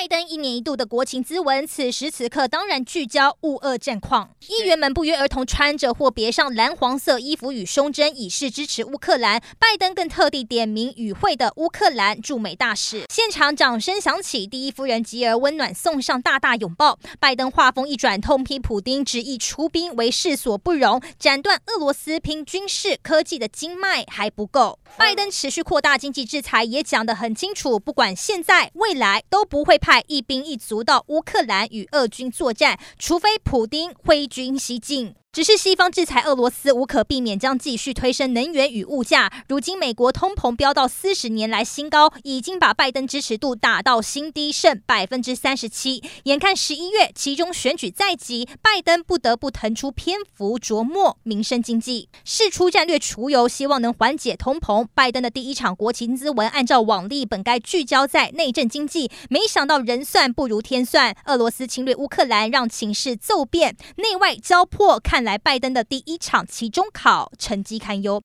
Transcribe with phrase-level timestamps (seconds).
[0.00, 4.30] 拜登一年一度的国情咨文，此时此刻当然聚焦乌俄战况。
[4.48, 9.38] 议员们不约而同穿着或别上蓝黄色衣服与胸针，以示支持乌克兰。
[9.58, 16.98] 拜登更特地点名与会的乌克兰驻美大使，现场掌声响起，第一夫人吉尔温暖送上大大拥抱。
[17.18, 24.78] 拜登话锋一转，痛批普丁执意出兵为世所不容，斩断俄罗斯拼军事科技的经脉还不够。
[24.96, 35.16] 拜登持续扩大经济制裁，也讲得很清楚，不管现在未来都不会派一兵一卒到乌克兰与俄军作战，除非普丁挥军西进。
[35.32, 39.30] 只是西方制裁俄罗斯无可避免，将继续推升能源与物价。
[39.46, 46.02] 如今美国通膨飙到四十年来新高，已经把拜登支持度打到新低，剩百分之三十七。
[46.24, 54.88] 眼看十一月其中选举在即，拜登不得不腾出篇幅琢磨民生经济，释出战略储油，希望能缓解通膨。
[54.96, 68.18] 拜登的第一场国情咨文，按照往例本该聚焦在内政经济，没想到人算不如天算，俄罗斯侵略乌克兰让情势骤变，内外交迫，看来拜登的第一场期中考成绩堪忧，